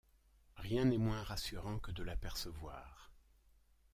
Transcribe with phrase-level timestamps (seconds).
[0.57, 3.11] Rien n’est moins rassurant que de l’apercevoir.